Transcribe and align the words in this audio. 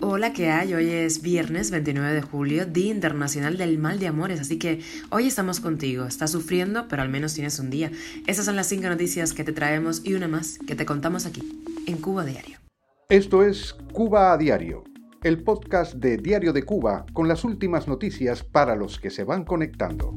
Hola, 0.00 0.32
¿qué 0.32 0.50
hay? 0.50 0.72
Hoy 0.72 0.88
es 0.88 1.20
viernes 1.20 1.70
29 1.70 2.14
de 2.14 2.22
julio, 2.22 2.64
Día 2.64 2.92
Internacional 2.92 3.56
del 3.56 3.76
Mal 3.76 3.98
de 3.98 4.06
Amores, 4.06 4.40
así 4.40 4.58
que 4.58 4.80
hoy 5.10 5.26
estamos 5.26 5.60
contigo. 5.60 6.04
Estás 6.04 6.30
sufriendo, 6.30 6.86
pero 6.88 7.02
al 7.02 7.08
menos 7.08 7.34
tienes 7.34 7.58
un 7.58 7.68
día. 7.68 7.90
Esas 8.26 8.44
son 8.44 8.56
las 8.56 8.68
cinco 8.68 8.88
noticias 8.88 9.32
que 9.32 9.44
te 9.44 9.52
traemos 9.52 10.02
y 10.04 10.14
una 10.14 10.28
más 10.28 10.58
que 10.66 10.76
te 10.76 10.86
contamos 10.86 11.26
aquí, 11.26 11.42
en 11.86 11.96
Cuba 11.98 12.24
Diario. 12.24 12.58
Esto 13.08 13.42
es 13.42 13.74
Cuba 13.92 14.32
a 14.32 14.38
Diario, 14.38 14.84
el 15.22 15.42
podcast 15.42 15.94
de 15.94 16.16
Diario 16.16 16.52
de 16.52 16.62
Cuba 16.62 17.04
con 17.12 17.28
las 17.28 17.44
últimas 17.44 17.88
noticias 17.88 18.42
para 18.42 18.76
los 18.76 18.98
que 19.00 19.10
se 19.10 19.24
van 19.24 19.44
conectando. 19.44 20.14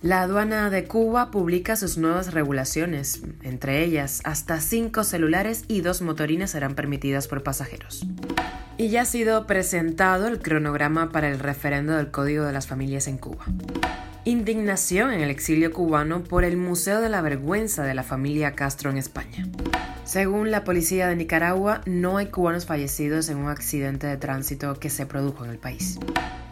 La 0.00 0.22
aduana 0.22 0.70
de 0.70 0.84
Cuba 0.84 1.32
publica 1.32 1.74
sus 1.74 1.98
nuevas 1.98 2.32
regulaciones, 2.32 3.20
entre 3.42 3.82
ellas 3.82 4.20
hasta 4.22 4.60
cinco 4.60 5.02
celulares 5.02 5.64
y 5.66 5.80
dos 5.80 6.02
motorinas 6.02 6.52
serán 6.52 6.76
permitidas 6.76 7.26
por 7.26 7.42
pasajeros. 7.42 8.06
Y 8.76 8.90
ya 8.90 9.02
ha 9.02 9.04
sido 9.04 9.44
presentado 9.48 10.28
el 10.28 10.38
cronograma 10.38 11.10
para 11.10 11.28
el 11.28 11.40
referendo 11.40 11.94
del 11.94 12.12
Código 12.12 12.44
de 12.44 12.52
las 12.52 12.68
Familias 12.68 13.08
en 13.08 13.18
Cuba. 13.18 13.44
Indignación 14.24 15.10
en 15.12 15.20
el 15.20 15.30
exilio 15.30 15.72
cubano 15.72 16.22
por 16.22 16.44
el 16.44 16.56
Museo 16.56 17.00
de 17.00 17.08
la 17.08 17.20
Vergüenza 17.20 17.82
de 17.82 17.94
la 17.94 18.04
familia 18.04 18.54
Castro 18.54 18.90
en 18.90 18.98
España. 18.98 19.48
Según 20.04 20.52
la 20.52 20.62
policía 20.62 21.08
de 21.08 21.16
Nicaragua, 21.16 21.80
no 21.86 22.18
hay 22.18 22.26
cubanos 22.26 22.66
fallecidos 22.66 23.28
en 23.30 23.38
un 23.38 23.48
accidente 23.48 24.06
de 24.06 24.16
tránsito 24.16 24.78
que 24.78 24.90
se 24.90 25.06
produjo 25.06 25.44
en 25.44 25.50
el 25.50 25.58
país. 25.58 25.98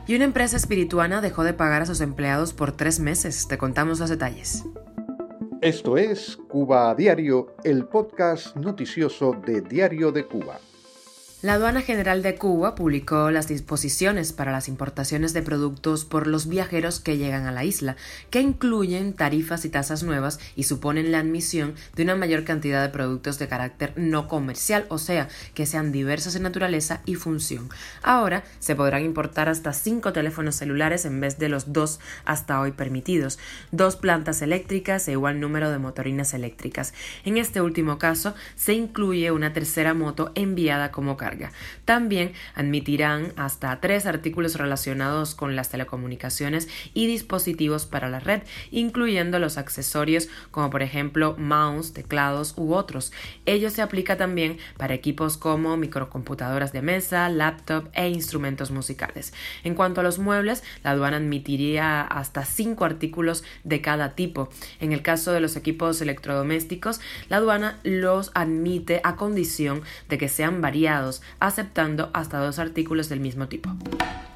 Y 0.08 0.14
una 0.14 0.24
empresa 0.24 0.56
espirituana 0.56 1.20
dejó 1.20 1.42
de 1.42 1.52
pagar 1.52 1.82
a 1.82 1.86
sus 1.86 2.00
empleados 2.00 2.52
por 2.52 2.70
tres 2.70 3.00
meses. 3.00 3.48
Te 3.48 3.58
contamos 3.58 3.98
los 3.98 4.08
detalles. 4.08 4.64
Esto 5.60 5.96
es 5.96 6.36
Cuba 6.48 6.90
a 6.90 6.94
Diario, 6.94 7.56
el 7.64 7.86
podcast 7.86 8.54
noticioso 8.54 9.32
de 9.44 9.62
Diario 9.62 10.12
de 10.12 10.24
Cuba. 10.24 10.60
La 11.46 11.52
Aduana 11.52 11.80
General 11.80 12.24
de 12.24 12.34
Cuba 12.34 12.74
publicó 12.74 13.30
las 13.30 13.46
disposiciones 13.46 14.32
para 14.32 14.50
las 14.50 14.66
importaciones 14.66 15.32
de 15.32 15.42
productos 15.42 16.04
por 16.04 16.26
los 16.26 16.48
viajeros 16.48 16.98
que 16.98 17.18
llegan 17.18 17.46
a 17.46 17.52
la 17.52 17.62
isla, 17.62 17.94
que 18.30 18.40
incluyen 18.40 19.12
tarifas 19.12 19.64
y 19.64 19.68
tasas 19.68 20.02
nuevas 20.02 20.40
y 20.56 20.64
suponen 20.64 21.12
la 21.12 21.20
admisión 21.20 21.76
de 21.94 22.02
una 22.02 22.16
mayor 22.16 22.42
cantidad 22.42 22.82
de 22.82 22.88
productos 22.88 23.38
de 23.38 23.46
carácter 23.46 23.92
no 23.94 24.26
comercial, 24.26 24.86
o 24.88 24.98
sea, 24.98 25.28
que 25.54 25.66
sean 25.66 25.92
diversos 25.92 26.34
en 26.34 26.42
naturaleza 26.42 27.00
y 27.06 27.14
función. 27.14 27.68
Ahora 28.02 28.42
se 28.58 28.74
podrán 28.74 29.04
importar 29.04 29.48
hasta 29.48 29.72
cinco 29.72 30.12
teléfonos 30.12 30.56
celulares 30.56 31.04
en 31.04 31.20
vez 31.20 31.38
de 31.38 31.48
los 31.48 31.72
dos 31.72 32.00
hasta 32.24 32.60
hoy 32.60 32.72
permitidos, 32.72 33.38
dos 33.70 33.94
plantas 33.94 34.42
eléctricas 34.42 35.06
e 35.06 35.12
igual 35.12 35.38
número 35.38 35.70
de 35.70 35.78
motorinas 35.78 36.34
eléctricas. 36.34 36.92
En 37.24 37.36
este 37.36 37.60
último 37.60 37.98
caso, 37.98 38.34
se 38.56 38.72
incluye 38.72 39.30
una 39.30 39.52
tercera 39.52 39.94
moto 39.94 40.32
enviada 40.34 40.90
como 40.90 41.16
también 41.84 42.32
admitirán 42.54 43.32
hasta 43.36 43.80
tres 43.80 44.06
artículos 44.06 44.56
relacionados 44.56 45.34
con 45.34 45.56
las 45.56 45.70
telecomunicaciones 45.70 46.68
y 46.94 47.06
dispositivos 47.06 47.86
para 47.86 48.08
la 48.08 48.20
red, 48.20 48.42
incluyendo 48.70 49.38
los 49.38 49.58
accesorios 49.58 50.28
como 50.50 50.70
por 50.70 50.82
ejemplo 50.82 51.34
mouse, 51.38 51.92
teclados 51.92 52.54
u 52.56 52.74
otros. 52.74 53.12
Ello 53.44 53.70
se 53.70 53.82
aplica 53.82 54.16
también 54.16 54.58
para 54.76 54.94
equipos 54.94 55.36
como 55.36 55.76
microcomputadoras 55.76 56.72
de 56.72 56.82
mesa, 56.82 57.28
laptop 57.28 57.88
e 57.92 58.08
instrumentos 58.08 58.70
musicales. 58.70 59.32
En 59.64 59.74
cuanto 59.74 60.00
a 60.00 60.04
los 60.04 60.18
muebles, 60.18 60.62
la 60.82 60.90
aduana 60.90 61.16
admitiría 61.16 62.02
hasta 62.02 62.44
cinco 62.44 62.84
artículos 62.84 63.44
de 63.64 63.80
cada 63.80 64.14
tipo. 64.14 64.48
En 64.80 64.92
el 64.92 65.02
caso 65.02 65.32
de 65.32 65.40
los 65.40 65.56
equipos 65.56 66.00
electrodomésticos, 66.00 67.00
la 67.28 67.38
aduana 67.38 67.78
los 67.82 68.30
admite 68.34 69.00
a 69.04 69.16
condición 69.16 69.82
de 70.08 70.18
que 70.18 70.28
sean 70.28 70.60
variados 70.60 71.15
aceptando 71.40 72.10
hasta 72.12 72.38
dos 72.38 72.58
artículos 72.58 73.08
del 73.08 73.20
mismo 73.20 73.48
tipo. 73.48 73.70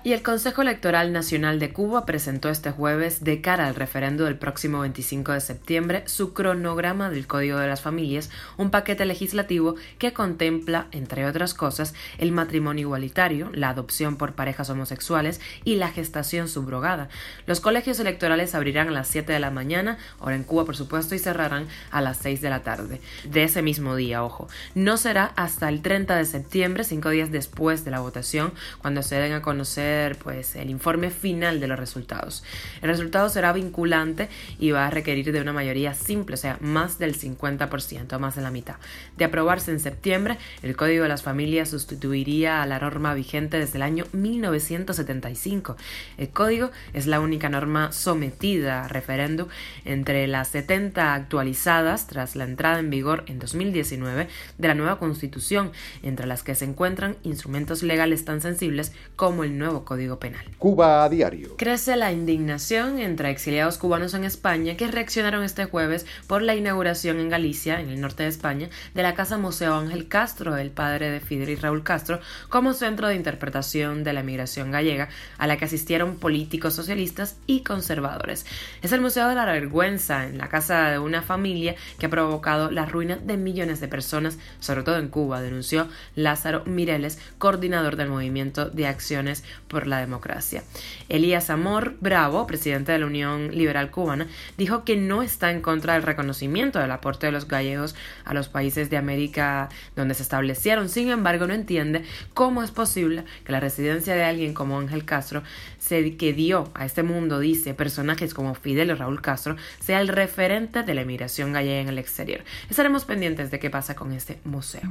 Y 0.02 0.14
el 0.14 0.22
Consejo 0.22 0.62
Electoral 0.62 1.12
Nacional 1.12 1.58
de 1.58 1.74
Cuba 1.74 2.06
presentó 2.06 2.48
este 2.48 2.70
jueves, 2.70 3.22
de 3.22 3.42
cara 3.42 3.66
al 3.66 3.74
referendo 3.74 4.24
del 4.24 4.38
próximo 4.38 4.80
25 4.80 5.32
de 5.32 5.42
septiembre, 5.42 6.02
su 6.06 6.32
cronograma 6.32 7.10
del 7.10 7.26
Código 7.26 7.58
de 7.58 7.68
las 7.68 7.82
Familias, 7.82 8.30
un 8.56 8.70
paquete 8.70 9.04
legislativo 9.04 9.74
que 9.98 10.14
contempla, 10.14 10.86
entre 10.90 11.26
otras 11.26 11.52
cosas, 11.52 11.92
el 12.16 12.32
matrimonio 12.32 12.86
igualitario, 12.86 13.50
la 13.52 13.68
adopción 13.68 14.16
por 14.16 14.32
parejas 14.32 14.70
homosexuales 14.70 15.38
y 15.64 15.76
la 15.76 15.90
gestación 15.90 16.48
subrogada. 16.48 17.10
Los 17.44 17.60
colegios 17.60 18.00
electorales 18.00 18.54
abrirán 18.54 18.88
a 18.88 18.92
las 18.92 19.08
7 19.08 19.30
de 19.30 19.40
la 19.40 19.50
mañana, 19.50 19.98
hora 20.18 20.34
en 20.34 20.44
Cuba 20.44 20.64
por 20.64 20.76
supuesto, 20.76 21.14
y 21.14 21.18
cerrarán 21.18 21.66
a 21.90 22.00
las 22.00 22.16
6 22.16 22.40
de 22.40 22.48
la 22.48 22.62
tarde. 22.62 23.02
De 23.24 23.44
ese 23.44 23.60
mismo 23.60 23.96
día, 23.96 24.24
ojo. 24.24 24.48
No 24.74 24.96
será 24.96 25.26
hasta 25.36 25.68
el 25.68 25.82
30 25.82 26.16
de 26.16 26.24
septiembre, 26.24 26.69
cinco 26.84 27.10
días 27.10 27.30
después 27.30 27.84
de 27.84 27.90
la 27.90 28.00
votación, 28.00 28.52
cuando 28.78 29.02
se 29.02 29.16
den 29.16 29.32
a 29.32 29.42
conocer 29.42 30.16
pues 30.16 30.56
el 30.56 30.70
informe 30.70 31.10
final 31.10 31.60
de 31.60 31.68
los 31.68 31.78
resultados. 31.78 32.42
El 32.82 32.88
resultado 32.88 33.28
será 33.28 33.52
vinculante 33.52 34.28
y 34.58 34.70
va 34.70 34.86
a 34.86 34.90
requerir 34.90 35.32
de 35.32 35.40
una 35.40 35.52
mayoría 35.52 35.94
simple, 35.94 36.34
o 36.34 36.38
sea, 36.38 36.58
más 36.60 36.98
del 36.98 37.18
50%, 37.18 38.18
más 38.18 38.36
de 38.36 38.42
la 38.42 38.50
mitad. 38.50 38.76
De 39.16 39.24
aprobarse 39.24 39.70
en 39.70 39.80
septiembre, 39.80 40.38
el 40.62 40.76
Código 40.76 41.02
de 41.02 41.08
las 41.08 41.22
Familias 41.22 41.68
sustituiría 41.68 42.62
a 42.62 42.66
la 42.66 42.78
norma 42.78 43.14
vigente 43.14 43.58
desde 43.58 43.78
el 43.78 43.82
año 43.82 44.04
1975. 44.12 45.76
El 46.16 46.28
Código 46.30 46.70
es 46.92 47.06
la 47.06 47.20
única 47.20 47.48
norma 47.48 47.92
sometida 47.92 48.84
a 48.84 48.88
referéndum 48.88 49.48
entre 49.84 50.26
las 50.26 50.48
70 50.48 51.14
actualizadas 51.14 52.06
tras 52.06 52.36
la 52.36 52.44
entrada 52.44 52.78
en 52.78 52.90
vigor 52.90 53.24
en 53.26 53.38
2019 53.38 54.28
de 54.58 54.68
la 54.68 54.74
nueva 54.74 54.98
Constitución, 54.98 55.72
entre 56.02 56.26
las 56.26 56.42
que 56.42 56.54
se 56.60 56.66
encuentran 56.66 57.16
instrumentos 57.22 57.82
legales 57.82 58.26
tan 58.26 58.42
sensibles 58.42 58.92
como 59.16 59.44
el 59.44 59.56
nuevo 59.56 59.86
Código 59.86 60.18
Penal. 60.18 60.44
Cuba 60.58 61.04
a 61.04 61.08
diario. 61.08 61.56
Crece 61.56 61.96
la 61.96 62.12
indignación 62.12 62.98
entre 62.98 63.30
exiliados 63.30 63.78
cubanos 63.78 64.12
en 64.12 64.24
España 64.24 64.76
que 64.76 64.86
reaccionaron 64.86 65.42
este 65.42 65.64
jueves 65.64 66.04
por 66.26 66.42
la 66.42 66.54
inauguración 66.54 67.18
en 67.18 67.30
Galicia, 67.30 67.80
en 67.80 67.88
el 67.88 67.98
norte 67.98 68.24
de 68.24 68.28
España, 68.28 68.68
de 68.92 69.02
la 69.02 69.14
Casa 69.14 69.38
Museo 69.38 69.74
Ángel 69.74 70.06
Castro, 70.06 70.58
el 70.58 70.70
padre 70.70 71.10
de 71.10 71.20
Fidel 71.20 71.48
y 71.48 71.56
Raúl 71.56 71.82
Castro, 71.82 72.20
como 72.50 72.74
centro 72.74 73.08
de 73.08 73.14
interpretación 73.14 74.04
de 74.04 74.12
la 74.12 74.22
migración 74.22 74.70
gallega, 74.70 75.08
a 75.38 75.46
la 75.46 75.56
que 75.56 75.64
asistieron 75.64 76.16
políticos 76.16 76.74
socialistas 76.74 77.38
y 77.46 77.62
conservadores. 77.62 78.44
Es 78.82 78.92
el 78.92 79.00
Museo 79.00 79.30
de 79.30 79.34
la 79.34 79.46
Vergüenza, 79.46 80.26
en 80.26 80.36
la 80.36 80.48
casa 80.48 80.90
de 80.90 80.98
una 80.98 81.22
familia 81.22 81.74
que 81.98 82.04
ha 82.04 82.10
provocado 82.10 82.70
la 82.70 82.84
ruina 82.84 83.16
de 83.16 83.38
millones 83.38 83.80
de 83.80 83.88
personas, 83.88 84.38
sobre 84.58 84.82
todo 84.82 84.98
en 84.98 85.08
Cuba, 85.08 85.40
denunció 85.40 85.88
Lázaro 86.14 86.49
Mireles, 86.66 87.18
coordinador 87.38 87.96
del 87.96 88.08
movimiento 88.08 88.68
de 88.68 88.86
acciones 88.86 89.44
por 89.68 89.86
la 89.86 89.98
democracia. 89.98 90.62
Elías 91.08 91.50
Amor 91.50 91.96
Bravo, 92.00 92.46
presidente 92.46 92.92
de 92.92 92.98
la 92.98 93.06
Unión 93.06 93.50
Liberal 93.56 93.90
Cubana, 93.90 94.26
dijo 94.58 94.84
que 94.84 94.96
no 94.96 95.22
está 95.22 95.50
en 95.50 95.60
contra 95.60 95.94
del 95.94 96.02
reconocimiento 96.02 96.78
del 96.78 96.90
aporte 96.90 97.26
de 97.26 97.32
los 97.32 97.48
gallegos 97.48 97.94
a 98.24 98.34
los 98.34 98.48
países 98.48 98.90
de 98.90 98.96
América 98.96 99.68
donde 99.96 100.14
se 100.14 100.22
establecieron. 100.22 100.88
Sin 100.88 101.10
embargo, 101.10 101.46
no 101.46 101.54
entiende 101.54 102.04
cómo 102.34 102.62
es 102.62 102.70
posible 102.70 103.24
que 103.44 103.52
la 103.52 103.60
residencia 103.60 104.14
de 104.14 104.24
alguien 104.24 104.54
como 104.54 104.78
Ángel 104.78 105.04
Castro, 105.04 105.42
se, 105.78 106.16
que 106.16 106.32
dio 106.32 106.70
a 106.74 106.84
este 106.84 107.02
mundo, 107.02 107.38
dice, 107.38 107.74
personajes 107.74 108.34
como 108.34 108.54
Fidel 108.54 108.90
o 108.90 108.96
Raúl 108.96 109.22
Castro, 109.22 109.56
sea 109.80 110.00
el 110.00 110.08
referente 110.08 110.82
de 110.82 110.94
la 110.94 111.02
emigración 111.02 111.52
gallega 111.52 111.80
en 111.80 111.88
el 111.88 111.98
exterior. 111.98 112.42
Estaremos 112.68 113.04
pendientes 113.04 113.50
de 113.50 113.58
qué 113.58 113.70
pasa 113.70 113.94
con 113.94 114.12
este 114.12 114.38
museo. 114.44 114.82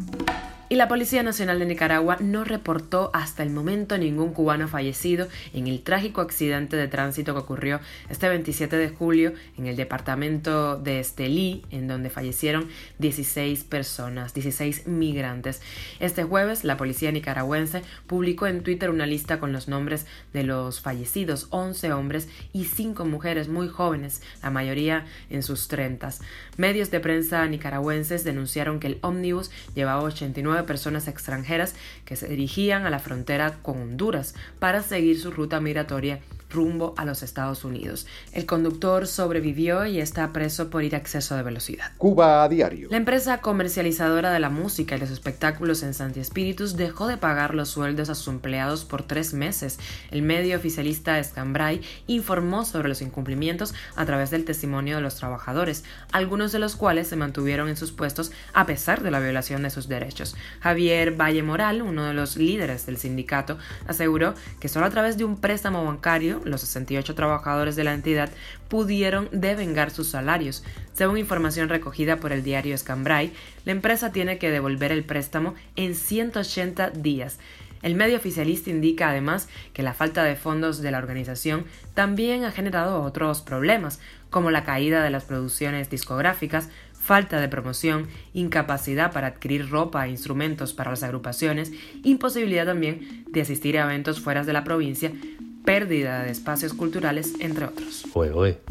Y 0.71 0.75
la 0.75 0.87
Policía 0.87 1.23
Nacional 1.23 1.48
de 1.57 1.65
Nicaragua 1.65 2.17
no 2.19 2.43
reportó 2.43 3.09
hasta 3.13 3.41
el 3.41 3.49
momento 3.49 3.97
ningún 3.97 4.33
cubano 4.33 4.67
fallecido 4.67 5.27
en 5.53 5.67
el 5.67 5.81
trágico 5.81 6.21
accidente 6.21 6.77
de 6.77 6.87
tránsito 6.87 7.33
que 7.33 7.39
ocurrió 7.39 7.79
este 8.09 8.29
27 8.29 8.77
de 8.77 8.89
julio 8.89 9.33
en 9.57 9.65
el 9.65 9.75
departamento 9.75 10.77
de 10.77 10.99
Estelí, 10.99 11.63
en 11.71 11.87
donde 11.87 12.11
fallecieron 12.11 12.67
16 12.99 13.63
personas, 13.63 14.33
16 14.35 14.85
migrantes. 14.85 15.61
Este 15.99 16.23
jueves, 16.23 16.63
la 16.63 16.77
policía 16.77 17.11
nicaragüense 17.11 17.81
publicó 18.05 18.45
en 18.45 18.61
Twitter 18.61 18.91
una 18.91 19.07
lista 19.07 19.39
con 19.39 19.51
los 19.51 19.67
nombres 19.67 20.05
de 20.33 20.43
los 20.43 20.81
fallecidos, 20.81 21.47
11 21.49 21.93
hombres 21.93 22.29
y 22.53 22.65
5 22.65 23.05
mujeres 23.05 23.47
muy 23.47 23.69
jóvenes, 23.69 24.21
la 24.43 24.51
mayoría 24.51 25.05
en 25.31 25.41
sus 25.41 25.67
30. 25.67 26.09
Medios 26.57 26.91
de 26.91 26.99
prensa 26.99 27.45
nicaragüenses 27.47 28.23
denunciaron 28.23 28.79
que 28.79 28.87
el 28.87 28.99
ómnibus 29.01 29.49
llevaba 29.73 30.03
89 30.03 30.63
personas 30.63 31.07
extranjeras 31.07 31.38
que 32.05 32.15
se 32.15 32.27
dirigían 32.27 32.85
a 32.85 32.89
la 32.89 32.99
frontera 32.99 33.57
con 33.61 33.81
Honduras 33.81 34.35
para 34.59 34.83
seguir 34.83 35.19
su 35.19 35.31
ruta 35.31 35.59
migratoria 35.59 36.19
rumbo 36.49 36.93
a 36.97 37.05
los 37.05 37.23
Estados 37.23 37.63
Unidos. 37.63 38.07
El 38.31 38.45
conductor 38.45 39.07
sobrevivió 39.07 39.85
y 39.85 39.99
está 39.99 40.31
preso 40.33 40.69
por 40.69 40.83
ir 40.83 40.95
a 40.95 40.97
exceso 40.97 41.35
de 41.35 41.43
velocidad. 41.43 41.91
Cuba 41.97 42.43
a 42.43 42.49
diario. 42.49 42.89
La 42.91 42.97
empresa 42.97 43.41
comercializadora 43.41 44.31
de 44.31 44.39
la 44.39 44.49
música 44.49 44.95
y 44.95 44.99
los 44.99 45.11
espectáculos 45.11 45.83
en 45.83 45.93
Santi 45.93 46.19
Espíritus 46.19 46.75
dejó 46.75 47.07
de 47.07 47.17
pagar 47.17 47.53
los 47.53 47.69
sueldos 47.69 48.09
a 48.09 48.15
sus 48.15 48.27
empleados 48.27 48.85
por 48.85 49.03
tres 49.03 49.33
meses. 49.33 49.79
El 50.11 50.21
medio 50.21 50.57
oficialista 50.57 51.19
Escambray 51.19 51.81
informó 52.07 52.65
sobre 52.65 52.89
los 52.89 53.01
incumplimientos 53.01 53.73
a 53.95 54.05
través 54.05 54.29
del 54.31 54.45
testimonio 54.45 54.97
de 54.97 55.01
los 55.01 55.15
trabajadores, 55.15 55.83
algunos 56.11 56.51
de 56.51 56.59
los 56.59 56.75
cuales 56.75 57.07
se 57.07 57.15
mantuvieron 57.15 57.69
en 57.69 57.77
sus 57.77 57.91
puestos 57.91 58.31
a 58.53 58.65
pesar 58.65 59.03
de 59.03 59.11
la 59.11 59.19
violación 59.19 59.63
de 59.63 59.69
sus 59.69 59.87
derechos. 59.87 60.35
Javier 60.61 61.19
Valle 61.19 61.43
Moral, 61.43 61.81
uno 61.81 62.05
de 62.05 62.13
los 62.13 62.37
líderes 62.37 62.85
del 62.85 62.97
sindicato, 62.97 63.57
aseguró 63.87 64.33
que 64.59 64.69
solo 64.69 64.85
a 64.85 64.89
través 64.89 65.17
de 65.17 65.25
un 65.25 65.37
préstamo 65.37 65.85
bancario 65.85 66.38
los 66.43 66.61
68 66.61 67.15
trabajadores 67.15 67.75
de 67.75 67.83
la 67.83 67.93
entidad 67.93 68.29
pudieron 68.67 69.29
devengar 69.31 69.91
sus 69.91 70.09
salarios. 70.09 70.63
Según 70.93 71.17
información 71.17 71.69
recogida 71.69 72.17
por 72.17 72.31
el 72.31 72.43
diario 72.43 72.75
Escambray, 72.75 73.33
la 73.65 73.71
empresa 73.71 74.11
tiene 74.11 74.37
que 74.37 74.51
devolver 74.51 74.91
el 74.91 75.03
préstamo 75.03 75.55
en 75.75 75.95
180 75.95 76.91
días. 76.91 77.39
El 77.81 77.95
medio 77.95 78.17
oficialista 78.17 78.69
indica 78.69 79.09
además 79.09 79.47
que 79.73 79.83
la 79.83 79.93
falta 79.93 80.23
de 80.23 80.35
fondos 80.35 80.81
de 80.81 80.91
la 80.91 80.97
organización 80.97 81.65
también 81.93 82.43
ha 82.43 82.51
generado 82.51 83.01
otros 83.01 83.41
problemas, 83.41 83.99
como 84.29 84.51
la 84.51 84.65
caída 84.65 85.01
de 85.01 85.09
las 85.09 85.23
producciones 85.23 85.89
discográficas, 85.89 86.69
falta 86.93 87.39
de 87.39 87.47
promoción, 87.47 88.07
incapacidad 88.33 89.11
para 89.11 89.27
adquirir 89.27 89.69
ropa 89.69 90.05
e 90.05 90.11
instrumentos 90.11 90.73
para 90.73 90.91
las 90.91 91.03
agrupaciones, 91.03 91.71
imposibilidad 92.03 92.65
también 92.65 93.25
de 93.31 93.41
asistir 93.41 93.77
a 93.79 93.85
eventos 93.85 94.19
fuera 94.19 94.43
de 94.43 94.53
la 94.53 94.63
provincia, 94.63 95.11
pérdida 95.69 96.23
de 96.23 96.31
espacios 96.31 96.73
culturales, 96.73 97.35
entre 97.41 97.65
otros. 97.65 98.03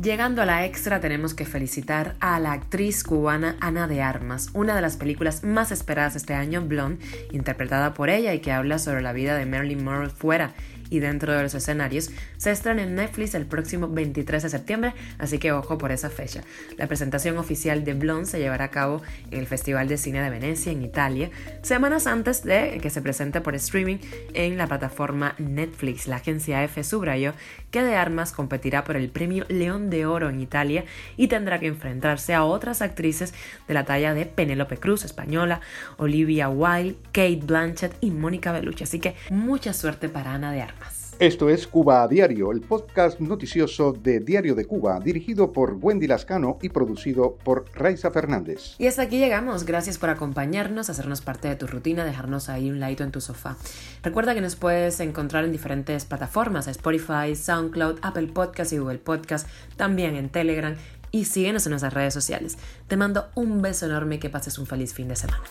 Llegando 0.03 0.43
a 0.43 0.45
la 0.45 0.67
extra, 0.67 0.99
tenemos 0.99 1.33
que 1.33 1.45
felicitar 1.45 2.17
a 2.19 2.41
la 2.41 2.51
actriz 2.51 3.05
cubana 3.05 3.57
Ana 3.61 3.87
de 3.87 4.03
Armas, 4.03 4.49
una 4.53 4.75
de 4.75 4.81
las 4.81 4.97
películas 4.97 5.45
más 5.45 5.71
esperadas 5.71 6.17
este 6.17 6.35
año, 6.35 6.61
Blonde, 6.63 6.99
interpretada 7.31 7.95
por 7.95 8.11
ella 8.11 8.35
y 8.35 8.41
que 8.41 8.51
habla 8.51 8.81
sobre 8.81 9.01
la 9.01 9.13
vida 9.13 9.37
de 9.37 9.47
Marilyn 9.47 9.85
Monroe 9.85 10.11
fuera 10.11 10.55
y 10.91 11.01
dentro 11.01 11.33
de 11.33 11.43
los 11.43 11.55
escenarios, 11.55 12.11
se 12.37 12.51
estrena 12.51 12.83
en 12.83 12.95
Netflix 12.95 13.35
el 13.35 13.47
próximo 13.47 13.89
23 13.89 14.43
de 14.43 14.49
septiembre, 14.49 14.95
así 15.19 15.39
que 15.39 15.53
ojo 15.53 15.79
por 15.79 15.93
esa 15.93 16.11
fecha. 16.11 16.43
La 16.77 16.87
presentación 16.87 17.39
oficial 17.39 17.85
de 17.85 17.95
Blonde 17.95 18.27
se 18.27 18.39
llevará 18.39 18.67
a 18.67 18.71
cabo 18.71 19.03
en 19.31 19.39
el 19.39 19.47
Festival 19.47 19.89
de 19.89 19.99
Cine 19.99 20.23
de 20.23 20.31
Venecia, 20.31 20.73
en 20.73 20.83
Italia, 20.83 21.31
semanas 21.63 22.07
antes 22.07 22.43
de 22.45 22.79
que 22.81 22.91
se 22.91 23.03
presente 23.03 23.41
por 23.41 23.55
streaming 23.55 23.99
en 24.35 24.57
la 24.57 24.67
plataforma 24.67 25.35
Netflix. 25.39 26.07
La 26.07 26.17
agencia 26.17 26.63
F 26.65 26.83
subrayó 26.85 27.35
que 27.71 27.83
De 27.83 27.97
Armas 27.97 28.33
competirá 28.33 28.85
por 28.85 28.97
el 28.97 29.11
premio 29.11 29.45
León 29.49 29.91
de 29.91 30.07
Oro 30.07 30.29
en 30.29 30.41
Italia 30.41 30.85
y 31.17 31.29
tendrá 31.29 31.59
que 31.59 31.67
enfrentarse 31.67 32.35
a 32.35 32.45
otras 32.45 32.83
actrices 32.83 33.35
de 33.67 33.75
la 33.75 33.85
talla 33.85 34.15
de 34.15 34.27
Penélope 34.27 34.79
Cruz, 34.79 35.05
española, 35.05 35.61
Olivia 35.97 36.49
Wilde, 36.49 36.97
Kate 37.13 37.41
Blanchett 37.43 37.97
y 38.01 38.11
Mónica 38.11 38.53
Bellucci. 38.53 38.85
Así 38.85 39.01
que 39.01 39.15
mucha 39.31 39.73
suerte 39.73 40.09
para 40.09 40.33
Ana 40.33 40.53
de 40.53 40.63
Armas. 40.63 40.78
Esto 41.21 41.49
es 41.49 41.67
Cuba 41.67 42.05
a 42.05 42.07
Diario, 42.07 42.53
el 42.53 42.61
podcast 42.61 43.19
noticioso 43.19 43.93
de 43.93 44.21
Diario 44.21 44.55
de 44.55 44.67
Cuba, 44.67 45.01
dirigido 45.01 45.51
por 45.51 45.77
Wendy 45.81 46.07
Lascano 46.07 46.61
y 46.63 46.69
producido 46.69 47.35
por 47.35 47.65
Raiza 47.75 48.13
Fernández. 48.13 48.77
Y 48.79 48.87
hasta 48.87 49.03
aquí 49.03 49.19
llegamos. 49.19 49.65
Gracias 49.65 49.99
por 49.99 50.11
acompañarnos, 50.11 50.91
hacernos 50.91 51.21
parte 51.21 51.49
de 51.49 51.57
tu 51.57 51.67
rutina, 51.67 52.05
dejarnos 52.05 52.49
ahí 52.49 52.71
un 52.71 52.79
like 52.79 53.03
en 53.03 53.11
tu 53.11 53.21
sofá. 53.21 53.57
Recuerda 54.05 54.33
que 54.33 54.41
nos 54.41 54.55
puedes 54.55 55.01
encontrar 55.01 55.45
en 55.45 55.51
diferentes 55.51 56.05
plataformas: 56.05 56.69
Spotify, 56.69 57.35
SoundCloud, 57.35 57.99
Apple 58.03 58.29
Podcast 58.29 58.73
y 58.73 58.79
Google 58.79 58.99
Podcast, 58.99 59.49
también 59.77 60.15
en 60.15 60.29
Telegram. 60.29 60.77
Y 61.11 61.25
síguenos 61.25 61.67
en 61.67 61.71
nuestras 61.71 61.95
redes 61.95 62.15
sociales. 62.15 62.59
Te 62.87 62.97
mando 62.97 63.27
un 63.35 63.61
beso 63.61 63.87
enorme 63.87 64.17
y 64.17 64.19
que 64.19 64.31
pases 64.31 64.57
un 64.57 64.67
feliz 64.67 64.95
fin 64.95 65.09
de 65.09 65.17
semana. 65.17 65.43